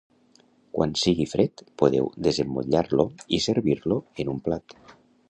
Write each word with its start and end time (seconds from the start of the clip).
Quan 0.77 0.93
sigui 1.01 1.27
fred, 1.33 1.63
podeu 1.81 2.09
desemmotllar-lo 2.29 3.05
i 3.39 3.41
servir-lo 3.49 3.99
en 4.25 4.33
un 4.35 4.41
plat 4.49 4.77